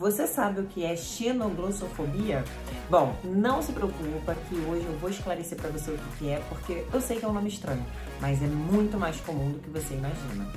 [0.00, 2.42] Você sabe o que é xenoglossofobia?
[2.88, 6.86] Bom, não se preocupa que hoje eu vou esclarecer para você o que é, porque
[6.90, 7.84] eu sei que é um nome estranho,
[8.18, 10.50] mas é muito mais comum do que você imagina.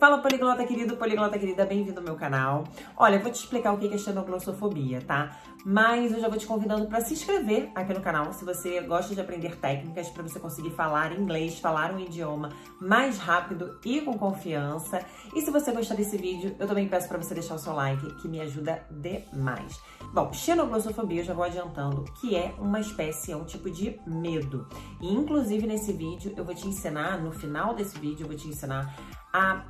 [0.00, 2.64] Fala poliglota querido, poliglota querida, bem-vindo ao meu canal.
[2.96, 5.36] Olha, eu vou te explicar o que é xenoglossofobia, tá?
[5.62, 9.14] Mas eu já vou te convidando para se inscrever aqui no canal se você gosta
[9.14, 12.48] de aprender técnicas para você conseguir falar inglês, falar um idioma
[12.80, 15.04] mais rápido e com confiança.
[15.36, 18.14] E se você gostar desse vídeo, eu também peço para você deixar o seu like,
[18.22, 19.82] que me ajuda demais.
[20.14, 24.66] Bom, xenoglossofobia, eu já vou adiantando, que é uma espécie, é um tipo de medo.
[24.98, 28.48] E inclusive nesse vídeo eu vou te ensinar, no final desse vídeo eu vou te
[28.48, 29.19] ensinar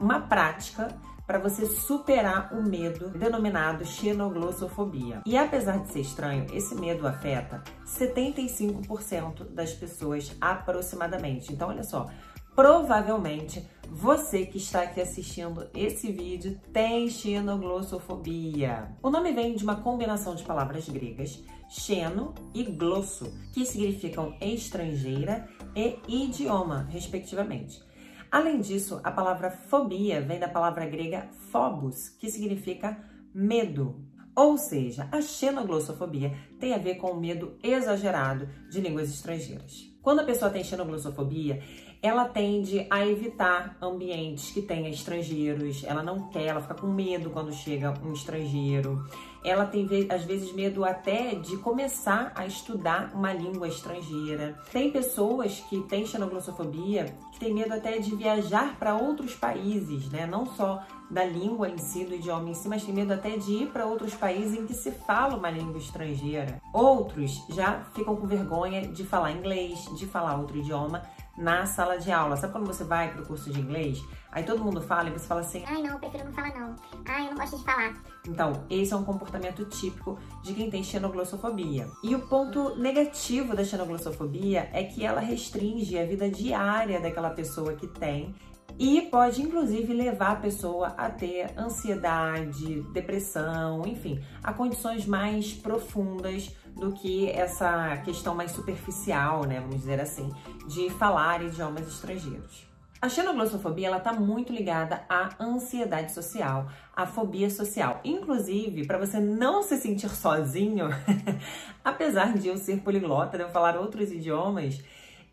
[0.01, 0.89] uma prática
[1.31, 5.23] para você superar o medo denominado xenoglossofobia.
[5.25, 11.53] E apesar de ser estranho, esse medo afeta 75% das pessoas aproximadamente.
[11.53, 12.11] Então, olha só,
[12.57, 18.91] provavelmente você que está aqui assistindo esse vídeo tem xenoglossofobia.
[19.01, 25.49] O nome vem de uma combinação de palavras gregas, xeno e glosso, que significam estrangeira
[25.77, 27.89] e idioma, respectivamente.
[28.31, 32.97] Além disso, a palavra fobia vem da palavra grega phobos, que significa
[33.35, 34.05] medo.
[34.37, 39.91] Ou seja, a xenoglossofobia tem a ver com o medo exagerado de línguas estrangeiras.
[40.01, 41.61] Quando a pessoa tem xenoglossofobia,
[42.01, 47.31] ela tende a evitar ambientes que tenha estrangeiros, ela não quer, ela fica com medo
[47.31, 49.05] quando chega um estrangeiro.
[49.45, 54.59] Ela tem às vezes medo até de começar a estudar uma língua estrangeira.
[54.73, 60.27] Tem pessoas que têm xenoglossofobia que têm medo até de viajar para outros países, né?
[60.27, 63.51] Não só da língua em si, do idioma em si, mas tem medo até de
[63.51, 66.61] ir para outros países em que se fala uma língua estrangeira.
[66.73, 71.03] Outros já ficam com vergonha de falar inglês, de falar outro idioma
[71.41, 72.37] na sala de aula.
[72.37, 74.05] Sabe quando você vai para o curso de inglês?
[74.31, 76.77] Aí todo mundo fala e você fala assim: Ai, não, eu prefiro não falar, não.
[77.07, 77.95] Ai, eu não gosto de falar.
[78.29, 81.89] Então, esse é um comportamento típico de quem tem xenoglossofobia.
[82.05, 87.73] E o ponto negativo da xenoglossofobia é que ela restringe a vida diária daquela pessoa
[87.75, 88.35] que tem
[88.81, 96.57] e pode inclusive levar a pessoa a ter ansiedade, depressão, enfim, a condições mais profundas
[96.75, 100.33] do que essa questão mais superficial, né, vamos dizer assim,
[100.67, 102.71] de falar idiomas estrangeiros.
[103.03, 108.01] A xenoglossofobia ela está muito ligada à ansiedade social, à fobia social.
[108.03, 110.89] Inclusive, para você não se sentir sozinho,
[111.85, 114.83] apesar de eu ser poliglota, de eu falar outros idiomas,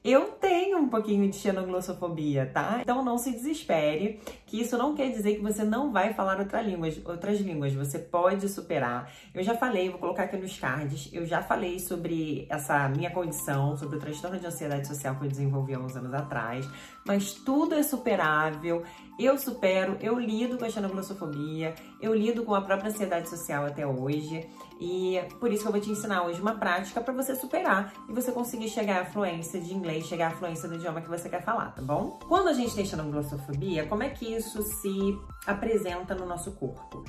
[0.07, 2.79] eu tenho um pouquinho de xenoglossofobia, tá?
[2.81, 6.62] Então não se desespere, que isso não quer dizer que você não vai falar outra
[6.62, 9.12] língua, outras línguas, você pode superar.
[9.34, 13.75] Eu já falei, vou colocar aqui nos cards, eu já falei sobre essa minha condição,
[13.75, 16.66] sobre o transtorno de ansiedade social que eu desenvolvi há uns anos atrás,
[17.06, 18.84] mas tudo é superável,
[19.19, 23.85] eu supero, eu lido com a xenoglossofobia, eu lido com a própria ansiedade social até
[23.85, 24.47] hoje,
[24.80, 28.13] e por isso que eu vou te ensinar hoje uma prática para você superar e
[28.13, 31.44] você conseguir chegar à fluência de inglês, chegar à fluência do idioma que você quer
[31.44, 32.19] falar, tá bom?
[32.28, 37.03] Quando a gente tem xenoglossofobia, como é que isso se apresenta no nosso corpo?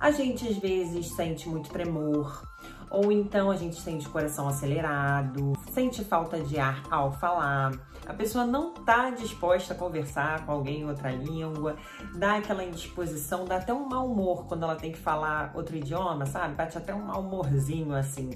[0.00, 2.42] A gente às vezes sente muito tremor,
[2.90, 7.72] ou então a gente sente coração acelerado, sente falta de ar ao falar,
[8.06, 11.76] a pessoa não está disposta a conversar com alguém em outra língua,
[12.16, 16.26] dá aquela indisposição, dá até um mau humor quando ela tem que falar outro idioma,
[16.26, 16.54] sabe?
[16.54, 18.30] Bate até um mau humorzinho assim.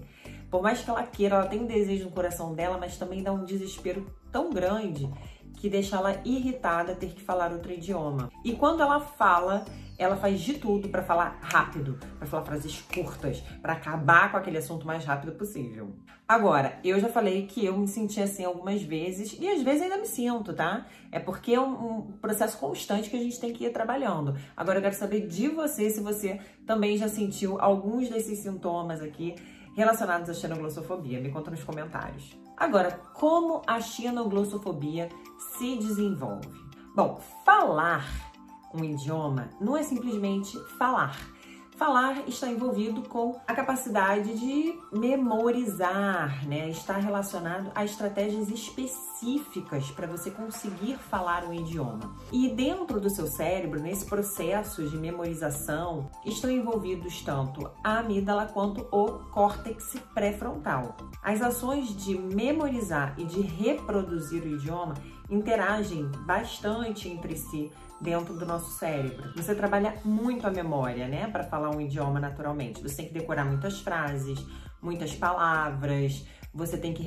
[0.50, 3.32] Por mais que ela queira, ela tem um desejo no coração dela, mas também dá
[3.32, 5.10] um desespero tão grande
[5.56, 8.30] que deixa ela irritada ter que falar outro idioma.
[8.44, 9.64] E quando ela fala,
[9.98, 14.58] ela faz de tudo para falar rápido, para falar frases curtas, para acabar com aquele
[14.58, 15.94] assunto o mais rápido possível.
[16.26, 19.98] Agora, eu já falei que eu me senti assim algumas vezes e às vezes ainda
[19.98, 20.86] me sinto, tá?
[21.12, 24.34] É porque é um, um processo constante que a gente tem que ir trabalhando.
[24.56, 29.34] Agora eu quero saber de você se você também já sentiu alguns desses sintomas aqui
[29.76, 31.20] relacionados à xenoglossofobia.
[31.20, 32.36] Me conta nos comentários.
[32.56, 35.08] Agora, como a xenoglossofobia
[35.58, 36.48] se desenvolve?
[36.94, 38.33] Bom, falar
[38.74, 41.16] um idioma não é simplesmente falar.
[41.76, 46.68] Falar está envolvido com a capacidade de memorizar, né?
[46.68, 52.14] Está relacionado a estratégias específicas para você conseguir falar um idioma.
[52.30, 58.86] E dentro do seu cérebro, nesse processo de memorização, estão envolvidos tanto a amígdala quanto
[58.92, 60.96] o córtex pré-frontal.
[61.24, 64.94] As ações de memorizar e de reproduzir o idioma
[65.28, 67.72] interagem bastante entre si
[68.04, 69.32] dentro do nosso cérebro.
[69.34, 72.82] Você trabalha muito a memória, né, para falar um idioma naturalmente.
[72.82, 74.38] Você tem que decorar muitas frases,
[74.80, 77.04] muitas palavras, você tem que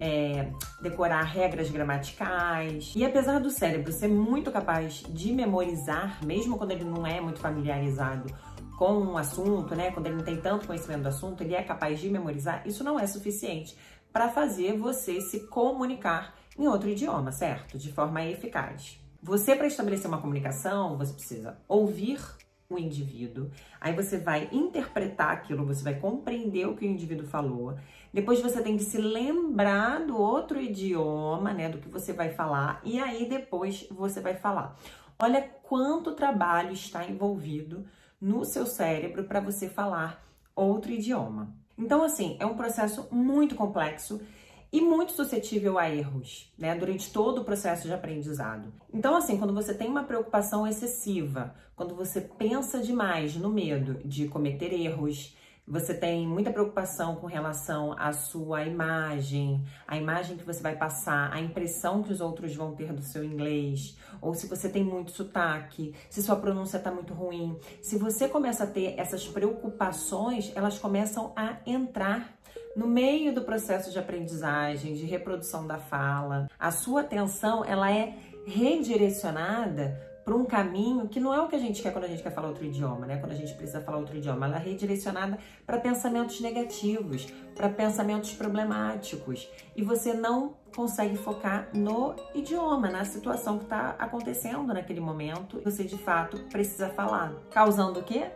[0.00, 0.50] é,
[0.82, 2.94] decorar regras gramaticais.
[2.96, 7.38] E apesar do cérebro ser muito capaz de memorizar, mesmo quando ele não é muito
[7.38, 8.34] familiarizado
[8.76, 9.90] com um assunto, né?
[9.90, 12.62] Quando ele não tem tanto conhecimento do assunto, ele é capaz de memorizar.
[12.66, 13.76] Isso não é suficiente
[14.12, 17.76] para fazer você se comunicar em outro idioma, certo?
[17.76, 18.98] De forma eficaz.
[19.22, 22.20] Você, para estabelecer uma comunicação, você precisa ouvir
[22.70, 23.50] o indivíduo,
[23.80, 27.76] aí você vai interpretar aquilo, você vai compreender o que o indivíduo falou.
[28.12, 32.80] Depois você tem que se lembrar do outro idioma, né, do que você vai falar,
[32.84, 34.78] e aí depois você vai falar.
[35.18, 37.84] Olha quanto trabalho está envolvido
[38.20, 40.22] no seu cérebro para você falar
[40.54, 41.54] outro idioma.
[41.76, 44.20] Então, assim, é um processo muito complexo
[44.72, 48.72] e muito suscetível a erros, né, durante todo o processo de aprendizado.
[48.92, 54.28] Então, assim, quando você tem uma preocupação excessiva, quando você pensa demais no medo de
[54.28, 55.36] cometer erros,
[55.70, 61.30] você tem muita preocupação com relação à sua imagem, a imagem que você vai passar,
[61.30, 65.10] a impressão que os outros vão ter do seu inglês, ou se você tem muito
[65.10, 67.58] sotaque, se sua pronúncia está muito ruim.
[67.82, 72.37] Se você começa a ter essas preocupações, elas começam a entrar
[72.76, 78.14] no meio do processo de aprendizagem, de reprodução da fala, a sua atenção ela é
[78.46, 82.22] redirecionada para um caminho que não é o que a gente quer quando a gente
[82.22, 83.16] quer falar outro idioma, né?
[83.16, 88.32] Quando a gente precisa falar outro idioma, ela é redirecionada para pensamentos negativos, para pensamentos
[88.34, 95.62] problemáticos, e você não consegue focar no idioma, na situação que está acontecendo naquele momento.
[95.64, 98.30] Você de fato precisa falar, causando o quê?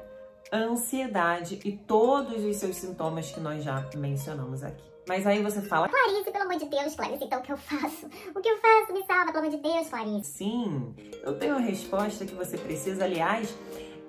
[0.52, 4.84] Ansiedade e todos os seus sintomas que nós já mencionamos aqui.
[5.08, 5.88] Mas aí você fala...
[5.88, 8.06] Clarice, pelo amor de Deus, Clarice, então o que eu faço?
[8.36, 8.92] O que eu faço?
[8.92, 10.30] Me salva, pelo amor de Deus, Clarice.
[10.30, 10.94] Sim,
[11.24, 13.04] eu tenho a resposta que você precisa.
[13.04, 13.52] Aliás,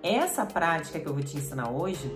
[0.04, 2.12] essa prática que eu vou te ensinar hoje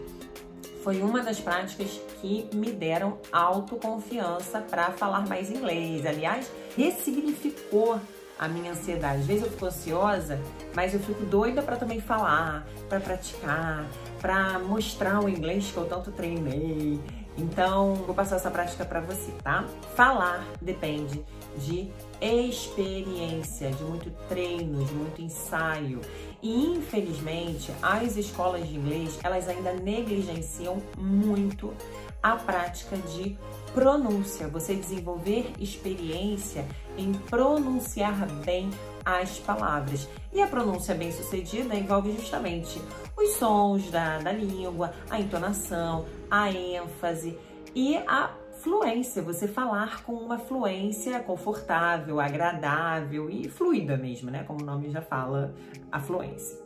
[0.83, 6.05] foi uma das práticas que me deram autoconfiança para falar mais inglês.
[6.05, 7.99] Aliás, ressignificou
[8.39, 9.21] a minha ansiedade.
[9.21, 10.39] Às vezes eu fico ansiosa,
[10.75, 13.85] mas eu fico doida para também falar, para praticar,
[14.21, 16.99] para mostrar o inglês que eu tanto treinei.
[17.37, 19.63] Então, vou passar essa prática para você, tá?
[19.95, 21.23] Falar depende
[21.57, 21.87] de
[22.19, 26.01] experiência, de muito treino, de muito ensaio.
[26.41, 31.73] E infelizmente, as escolas de inglês, elas ainda negligenciam muito
[32.21, 33.37] a prática de
[33.73, 36.65] pronúncia, você desenvolver experiência
[36.97, 38.69] em pronunciar bem
[39.05, 40.07] as palavras.
[40.33, 42.81] E a pronúncia bem sucedida envolve justamente
[43.15, 47.37] os sons da, da língua, a entonação, a ênfase
[47.73, 54.43] e a fluência, você falar com uma fluência confortável, agradável e fluida mesmo, né?
[54.43, 55.53] Como o nome já fala,
[55.91, 56.57] a fluência.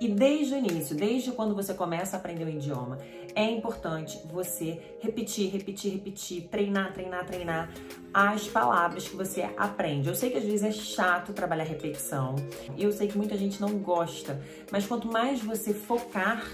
[0.00, 2.98] E desde o início, desde quando você começa a aprender o idioma,
[3.34, 7.70] é importante você repetir, repetir, repetir, treinar, treinar, treinar
[8.12, 10.08] as palavras que você aprende.
[10.08, 12.36] Eu sei que às vezes é chato trabalhar repetição,
[12.76, 14.40] eu sei que muita gente não gosta,
[14.70, 16.44] mas quanto mais você focar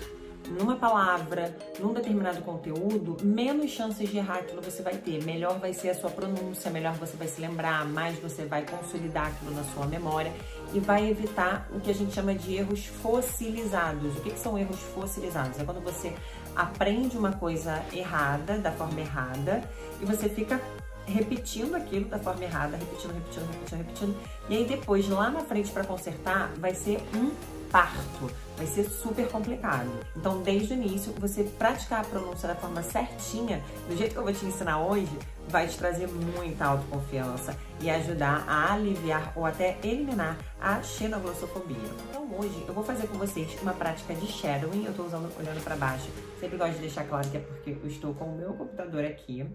[0.49, 5.25] numa palavra, num determinado conteúdo, menos chances de errar aquilo você vai ter.
[5.25, 9.29] Melhor vai ser a sua pronúncia, melhor você vai se lembrar, mais você vai consolidar
[9.29, 10.33] aquilo na sua memória
[10.73, 14.17] e vai evitar o que a gente chama de erros fossilizados.
[14.17, 15.59] O que, que são erros fossilizados?
[15.59, 16.15] É quando você
[16.57, 19.63] aprende uma coisa errada, da forma errada,
[20.01, 20.61] e você fica
[21.07, 24.17] repetindo aquilo da forma errada, repetindo, repetindo, repetindo, repetindo.
[24.49, 27.31] E aí depois, lá na frente para consertar, vai ser um
[27.77, 28.31] parto.
[28.57, 29.91] Vai ser super complicado.
[30.17, 34.25] Então, desde o início, você praticar a pronúncia da forma certinha, do jeito que eu
[34.25, 35.13] vou te ensinar hoje,
[35.47, 41.77] vai te trazer muita autoconfiança e ajudar a aliviar ou até eliminar a xenoglossofobia.
[42.09, 44.87] Então, hoje eu vou fazer com vocês uma prática de shadowing.
[44.87, 46.09] Eu tô usando olhando para baixo.
[46.41, 49.47] Sempre gosto de deixar claro que é porque eu estou com o meu computador aqui.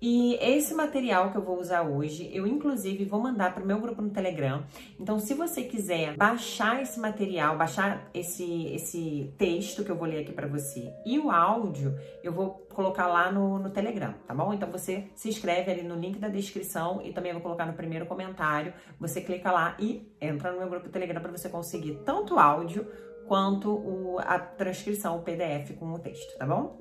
[0.00, 3.80] E esse material que eu vou usar hoje, eu inclusive vou mandar para o meu
[3.80, 4.64] grupo no Telegram.
[5.00, 10.20] Então, se você quiser baixar esse material, baixar esse, esse texto que eu vou ler
[10.20, 14.52] aqui para você e o áudio, eu vou colocar lá no, no Telegram, tá bom?
[14.52, 18.04] Então, você se inscreve ali no link da descrição e também vou colocar no primeiro
[18.04, 18.74] comentário.
[19.00, 22.86] Você clica lá e entra no meu grupo Telegram para você conseguir tanto o áudio
[23.26, 26.78] quanto o, a transcrição, o PDF com o texto, tá bom?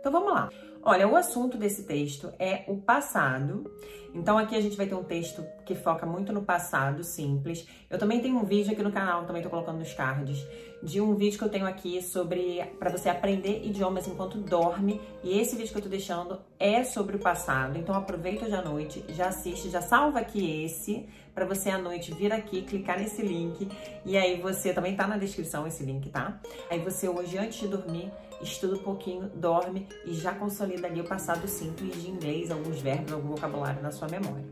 [0.00, 0.50] Então, vamos lá.
[0.86, 3.72] Olha, o assunto desse texto é o passado.
[4.14, 7.66] Então aqui a gente vai ter um texto que foca muito no passado simples.
[7.88, 10.46] Eu também tenho um vídeo aqui no canal, também tô colocando nos cards,
[10.82, 15.00] de um vídeo que eu tenho aqui sobre para você aprender idiomas enquanto dorme.
[15.22, 18.62] E esse vídeo que eu tô deixando é sobre o passado, então aproveita hoje à
[18.62, 23.22] noite, já assiste, já salva aqui esse para você à noite vir aqui, clicar nesse
[23.22, 23.68] link
[24.04, 26.40] e aí você também tá na descrição esse link, tá?
[26.70, 28.12] Aí você hoje antes de dormir
[28.44, 33.12] estuda um pouquinho, dorme e já consolida ali o passado simples de inglês, alguns verbos,
[33.12, 34.44] algum vocabulário na sua memória.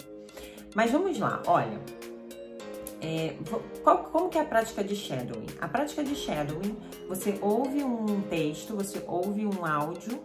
[0.75, 1.81] Mas vamos lá, olha.
[3.01, 3.35] É,
[3.83, 5.47] qual, como que é a prática de shadowing?
[5.61, 6.77] A prática de shadowing,
[7.09, 10.23] você ouve um texto, você ouve um áudio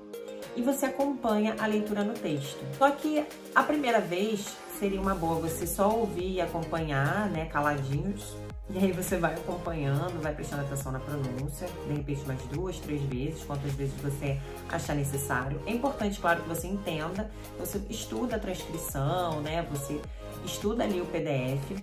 [0.55, 2.59] e você acompanha a leitura no texto.
[2.77, 8.36] Só que a primeira vez seria uma boa você só ouvir e acompanhar, né, caladinhos.
[8.69, 13.01] E aí você vai acompanhando, vai prestando atenção na pronúncia, de repente mais duas, três
[13.03, 15.62] vezes, quantas vezes você achar necessário.
[15.65, 20.01] É importante, claro, que você entenda, você estuda a transcrição, né, você
[20.43, 21.81] estuda ali o PDF.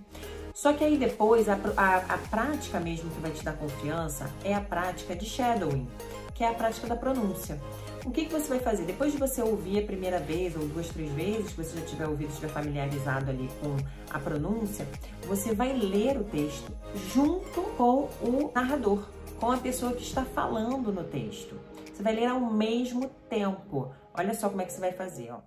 [0.52, 4.54] Só que aí depois, a, a, a prática mesmo que vai te dar confiança é
[4.54, 5.88] a prática de shadowing,
[6.34, 7.58] que é a prática da pronúncia.
[8.04, 8.84] O que, que você vai fazer?
[8.84, 12.06] Depois de você ouvir a primeira vez ou duas, três vezes, que você já tiver
[12.06, 13.76] ouvido, estiver familiarizado ali com
[14.10, 14.86] a pronúncia,
[15.22, 16.70] você vai ler o texto
[17.14, 19.08] junto com o narrador,
[19.40, 21.58] com a pessoa que está falando no texto.
[21.94, 23.94] Você vai ler ao mesmo tempo.
[24.12, 25.40] Olha só como é que você vai fazer, ó.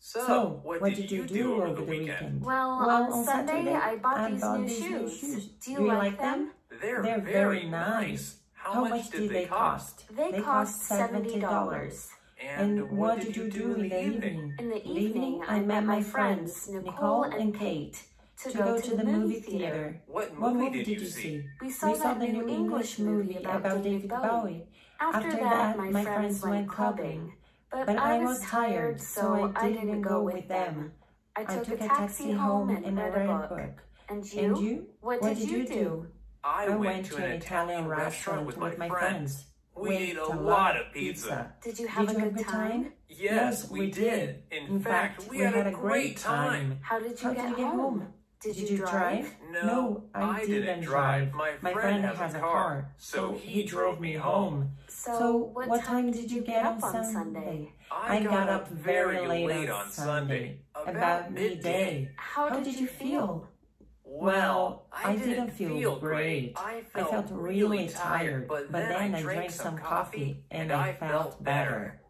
[0.00, 2.08] So, what, what did, did, you do over the weekend?
[2.08, 2.44] weekend?
[2.44, 5.18] Well, well, on Sunday, Saturday, I bought I these bought new these shoes.
[5.18, 5.46] shoes.
[5.46, 6.50] Do you, do you like, like them?
[6.80, 8.38] They're, They're very, very nice.
[8.68, 10.04] How, How much, much did they cost?
[10.14, 12.08] They, they cost $70.
[12.38, 14.56] And, and what did you do in the evening?
[14.58, 18.02] In the evening, I met my friends, Nicole and Kate,
[18.42, 20.02] to, to go to the movie theater.
[20.06, 21.46] What movie, what movie did you see?
[21.62, 24.66] We saw, we saw the new English movie about David Bowie.
[25.00, 27.32] After that, my friends went clubbing.
[27.70, 30.92] But I was tired, so I didn't go with them.
[31.36, 33.82] I took a taxi home and read a book.
[34.10, 34.88] And you?
[35.00, 36.06] What did you do?
[36.44, 39.46] I, I went, to an Italian restaurant with my, my friends.
[39.74, 41.52] We ate a lot of pizza.
[41.62, 42.92] Did you have, did a, you good have a good time?
[43.08, 44.42] Yes, yes we, we did.
[44.50, 46.78] In, In fact, fact, we, had, had a great time.
[46.82, 48.08] How did you, How get, did you get home?
[48.40, 48.90] Did, did you, you drive?
[48.90, 49.34] drive?
[49.50, 51.32] No, no I, I, didn't, didn't drive.
[51.32, 54.70] My, my friend, friend has a car, so he drove me home.
[54.88, 57.72] So, so what, what time did you get up on Sunday?
[57.90, 62.10] I got up very late on Sunday, about midday.
[62.16, 63.48] How did you feel?
[64.04, 66.54] Well, I, didn't, feel, great.
[66.56, 72.00] I felt, really tired, but, then I drank some coffee and I felt better.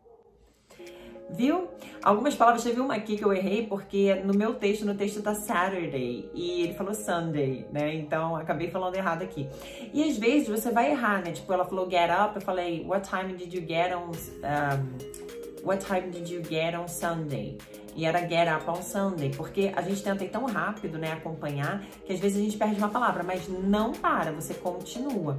[1.31, 1.69] Viu?
[2.03, 5.35] Algumas palavras, teve uma aqui que eu errei, porque no meu texto, no texto tá
[5.35, 7.95] Saturday, e ele falou Sunday, né?
[7.95, 9.47] Então, acabei falando errado aqui.
[9.93, 11.33] E às vezes você vai errar, né?
[11.33, 14.11] Tipo, ela falou get up, eu falei, what time did you get on...
[14.43, 15.19] Um,
[15.63, 17.59] what time did you get on Sunday?
[17.99, 21.83] E era get up on Sunday, porque a gente tenta ir tão rápido, né, acompanhar,
[22.07, 25.37] que às vezes a gente perde uma palavra, mas não para, você continua.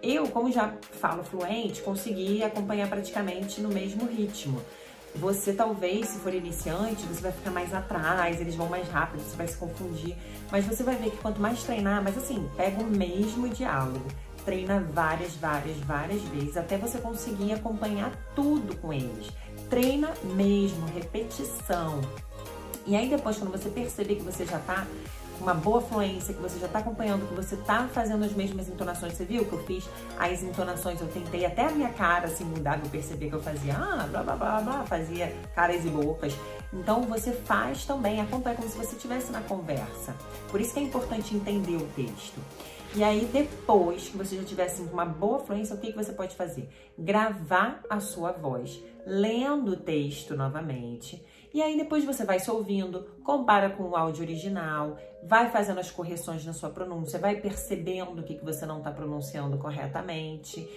[0.00, 4.62] Eu, como já falo fluente, consegui acompanhar praticamente no mesmo ritmo.
[5.16, 9.36] Você talvez, se for iniciante, você vai ficar mais atrás, eles vão mais rápido, você
[9.36, 10.14] vai se confundir.
[10.52, 14.06] Mas você vai ver que quanto mais treinar, mas assim, pega o mesmo diálogo.
[14.44, 19.32] Treina várias, várias, várias vezes até você conseguir acompanhar tudo com eles.
[19.68, 22.00] Treina mesmo, repetição.
[22.86, 24.86] E aí depois, quando você perceber que você já tá
[25.40, 29.14] uma boa fluência, que você já está acompanhando, que você está fazendo as mesmas entonações.
[29.14, 32.80] Você viu que eu fiz as entonações, eu tentei até a minha cara assim mudar,
[32.82, 36.34] eu perceber que eu fazia ah, blá blá blá blá, fazia caras e bocas.
[36.72, 40.14] Então você faz também, acompanha como se você estivesse na conversa.
[40.50, 42.40] Por isso que é importante entender o texto.
[42.94, 46.10] E aí, depois que você já tiver assim, uma boa fluência, o que, que você
[46.10, 46.70] pode fazer?
[46.98, 53.06] Gravar a sua voz, lendo o texto novamente e aí depois você vai se ouvindo,
[53.24, 58.22] compara com o áudio original, vai fazendo as correções na sua pronúncia, vai percebendo o
[58.22, 60.68] que, que você não está pronunciando corretamente.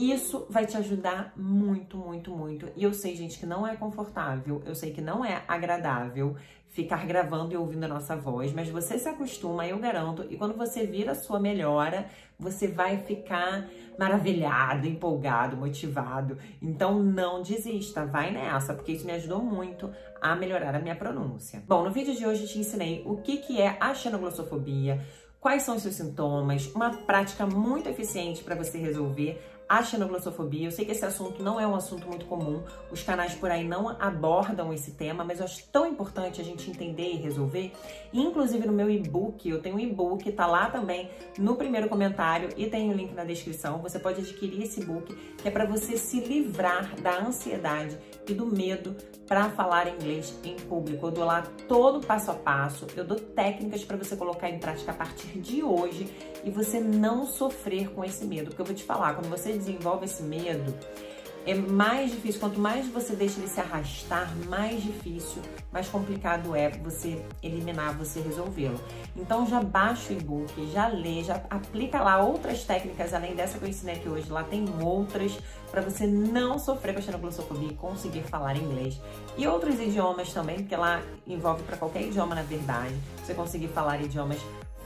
[0.00, 2.68] Isso vai te ajudar muito, muito, muito.
[2.74, 6.36] E eu sei, gente, que não é confortável, eu sei que não é agradável
[6.70, 10.56] ficar gravando e ouvindo a nossa voz, mas você se acostuma, eu garanto, e quando
[10.56, 12.06] você vira a sua melhora,
[12.38, 16.38] você vai ficar maravilhado, empolgado, motivado.
[16.62, 21.62] Então não desista, vai nessa, porque isso me ajudou muito a melhorar a minha pronúncia.
[21.66, 25.04] Bom, no vídeo de hoje eu te ensinei o que, que é a xenoglossofobia,
[25.40, 29.38] quais são os seus sintomas, uma prática muito eficiente para você resolver
[29.70, 30.66] a xenoglossofobia.
[30.66, 32.60] Eu sei que esse assunto não é um assunto muito comum,
[32.90, 36.68] os canais por aí não abordam esse tema, mas eu acho tão importante a gente
[36.68, 37.72] entender e resolver.
[38.12, 41.08] Inclusive no meu e-book, eu tenho um e-book, tá lá também
[41.38, 43.78] no primeiro comentário e tem o link na descrição.
[43.78, 47.96] Você pode adquirir esse e-book, que é para você se livrar da ansiedade
[48.28, 48.96] e do medo
[49.26, 51.06] para falar inglês em público.
[51.06, 54.92] Eu dou lá todo passo a passo, eu dou técnicas para você colocar em prática
[54.92, 56.08] a partir de hoje
[56.44, 58.46] e você não sofrer com esse medo.
[58.46, 60.74] Porque eu vou te falar, quando você desenvolve esse medo,
[61.46, 62.40] é mais difícil.
[62.40, 65.42] Quanto mais você deixa ele se arrastar, mais difícil,
[65.72, 68.78] mais complicado é você eliminar, você resolvê-lo.
[69.16, 73.64] Então já baixa o e-book, já lê, já aplica lá outras técnicas, além dessa que
[73.64, 75.38] eu ensinei aqui hoje, lá tem outras
[75.70, 79.00] para você não sofrer com a xenoglossofobia e conseguir falar inglês.
[79.36, 82.94] E outros idiomas também, porque lá envolve para qualquer idioma na verdade,
[83.24, 84.40] você conseguir falar idiomas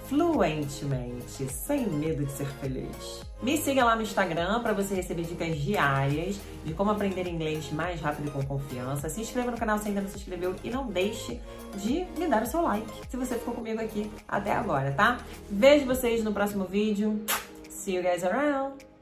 [0.08, 3.22] fluentemente, sem medo de ser feliz.
[3.42, 8.00] Me siga lá no Instagram para você receber dicas diárias de como aprender inglês mais
[8.00, 9.08] rápido e com confiança.
[9.08, 11.40] Se inscreva no canal se ainda não se inscreveu e não deixe
[11.76, 15.18] de me dar o seu like se você ficou comigo aqui até agora, tá?
[15.50, 17.20] Vejo vocês no próximo vídeo.
[17.68, 18.93] See you guys around!